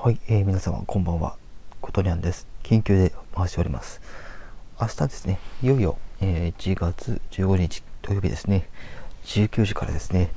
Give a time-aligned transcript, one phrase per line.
[0.00, 1.36] はい、えー、皆様こんばんは。
[1.80, 2.46] ことにゃんです。
[2.62, 4.00] 緊急で回しております。
[4.80, 8.68] 明日ですね、いよいよ、えー、1月15日土曜日ですね、
[9.24, 10.30] 19時からですね、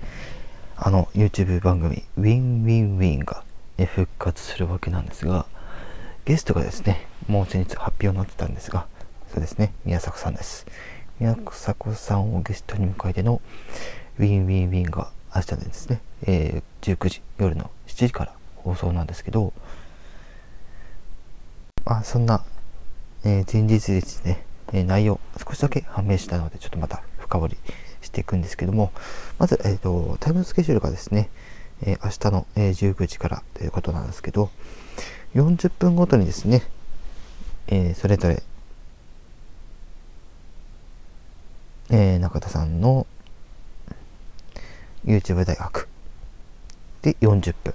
[0.76, 3.44] あの YouTube 番組、 WinWinWiiinが、
[3.78, 5.46] ね、復活するわけなんですが、
[6.26, 8.88] ゲストがですね、もう先日発表になってたんですが、
[9.32, 10.66] そうですね、宮迫さんです。
[11.20, 13.40] 宮迫さんをゲストに迎えての
[14.18, 19.54] WinWinWiiinが明日ですね、えー、19時、夜の7時から放送なんですけど、
[21.86, 22.44] あそんな、
[23.24, 27.58] えー、前日ですね、えー、内容少しだけ判明したのでちょっとまた深掘り
[28.02, 28.92] していくんですけども
[29.40, 31.30] まず、えーと、タイムスケジュールがですね、
[31.82, 34.50] え、明日の、えー、19時からということなんですけど
[35.34, 36.64] 40分ごとにですね、
[37.68, 38.44] え、それぞれ、
[41.90, 43.08] え、中田さんの
[45.06, 45.88] YouTube 大学
[47.02, 47.74] で40分。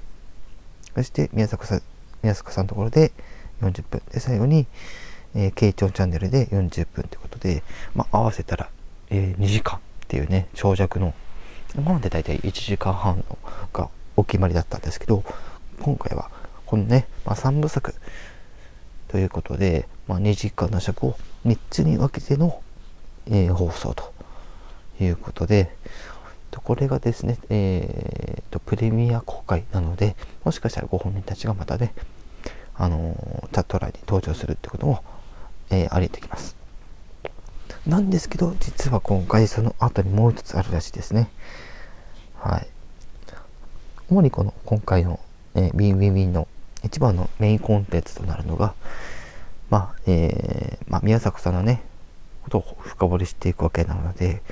[0.97, 1.83] そして宮迫さん
[2.23, 3.13] 宮迫さんのところで
[3.61, 4.03] 40分。
[4.11, 4.67] で最後に、
[5.35, 7.63] えー、ケイチャンネルで40分ということで、
[7.95, 8.71] まあ、合わせたら、
[9.11, 11.15] えー、2時間っていうね長尺の
[11.75, 13.25] 今まで大体1時間半
[13.75, 15.23] がお決まりだったんですけど
[15.81, 16.31] 今回は
[16.65, 17.95] このね、まあ、3部作
[19.09, 22.63] ということで、まあ、2時間の尺を3つに分けての、
[23.27, 24.15] えー、放送と
[25.01, 25.77] いうことで
[26.61, 31.95] これがですね、えーと、プレミア公開なのでもしかしたらご本人たちがまたね
[32.75, 35.03] あのチャット欄に登場するってことも、
[35.71, 36.57] えー、ありてきます。
[37.87, 41.29] なんですけど、実は今回その後にもう一つあるらしいですね。
[42.35, 42.67] はい。
[44.11, 45.21] 主にこの今回の、
[45.55, 46.49] えー、 WinWinWiiinの
[46.83, 48.75] 一番のメインコンテンツとなるのが、
[49.71, 51.83] まあ、えー、まあ、宮迫さんのね、
[52.43, 54.43] ことを深掘りしていくわけなので、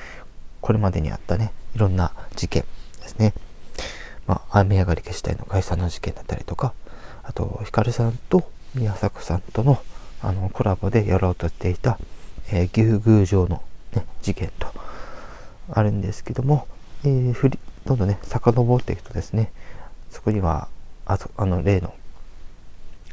[0.65, 2.65] これまでにあったね、いろんな事件
[3.03, 3.35] ですね。
[4.27, 6.73] まあ、雨上がり消し隊の解散の事件だったりとか、
[7.23, 9.79] あと、ヒカルさんと宮迫さんとの
[10.23, 11.99] あのコラボでやろうとしていた、
[12.51, 13.63] えー、牛宮城の、
[13.95, 14.69] ね、事件と
[15.71, 16.67] あるんですけども、
[17.05, 19.53] えー、振りどんどんね、遡っていくとですね、
[20.11, 20.69] そこには、
[21.05, 21.93] あと、あの、例の、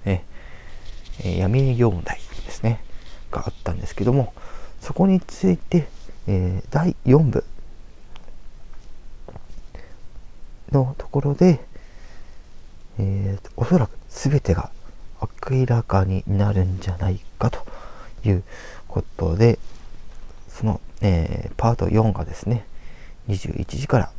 [0.06, 2.82] えー、闇営業問題ですね、
[3.30, 4.34] があったんですけども、
[4.80, 5.90] そこについて、
[6.28, 7.44] えー、第4部
[10.72, 11.60] のところで、
[13.00, 14.72] えー、おそらく全てが
[15.50, 17.66] 明らかになるんじゃないかと
[18.24, 18.44] いう
[18.88, 19.60] ことで、
[20.50, 22.66] その、えー、パート4がですね、
[23.28, 24.12] 21時から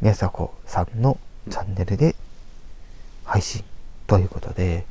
[0.00, 1.18] 宮迫さんの
[1.50, 2.14] チャンネルで
[3.24, 3.64] 配信
[4.06, 4.84] ということで、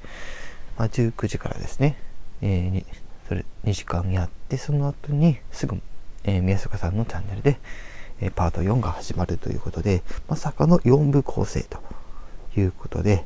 [0.77, 1.97] まあ、19時からですね、
[2.41, 2.85] えー、
[3.27, 5.81] それ2時間やってその後にすぐ、
[6.23, 7.59] えー、宮迫さんのチャンネルで、
[8.21, 11.79] えパート4が始まるということで、まさかの4部構成と
[12.57, 13.25] いうことで、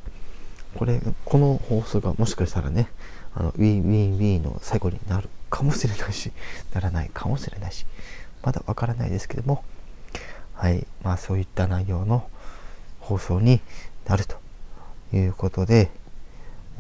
[0.76, 2.90] これ、この放送がもしかしたらね、
[3.36, 6.32] あの、 WinWinWiiinの最後になるかもしれないし、
[6.74, 7.86] ならないかもしれないし、
[8.44, 9.64] まだわからないですけども、
[10.54, 12.30] はい、まあそういった内容の
[13.00, 13.62] 放送に
[14.06, 14.38] なると
[15.14, 15.90] いうことで、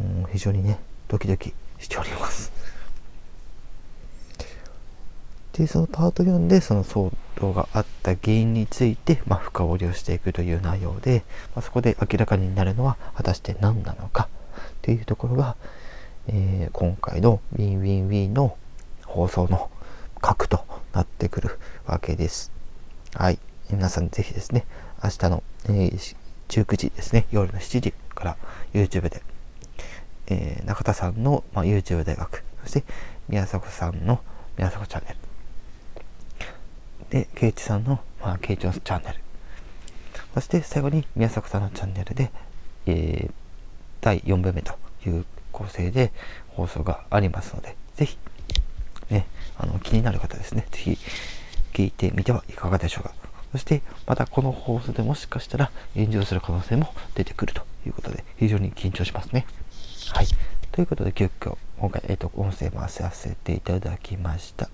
[0.01, 2.58] うん、非常にね、ドキドキしております。
[5.59, 14.29] で、そのパート4でその騒動があった原因について、まあ、深掘りをしていくという内容で、まあ、そこで明らかになるのは果たして何なのか
[14.81, 15.57] というところが、
[16.27, 18.55] えー、今回の WinWinWiiinの
[19.05, 19.69] 放送の
[20.21, 22.53] 核となってくるわけです。
[23.13, 23.37] はい。
[23.69, 24.65] 皆さんぜひですね、
[25.03, 26.15] 明日の、えー、
[26.47, 28.37] 19時ですね、夜の7時から
[28.73, 29.21] YouTube で、
[30.27, 32.85] えー、中田さんの、まあ、YouTube 大学、そして
[33.27, 34.21] 宮迫さんの
[34.57, 35.28] 宮迫チャンネル、
[37.09, 39.15] で、ケイチさんの、まあ、ケイチョンチャンネル。
[40.33, 42.31] そして最後に宮迫さんのチャンネルで、
[42.85, 43.31] えー、
[44.01, 44.73] 第4部目と
[45.05, 46.11] いう構成で
[46.49, 48.17] 放送がありますので、ぜひ、
[49.09, 49.27] ね、
[49.57, 50.97] あの、気になる方ですね、ぜひ
[51.73, 53.13] 聞いてみてはいかがでしょうか。
[53.51, 59.47] そして、またこの放送でもしかしたら炎上する可能性も出てくるということで、非常に緊張しますね。
[60.13, 60.27] はい。
[60.71, 64.69] ということで、急遽、今回、えっ、ー、と、音声回させていただきました。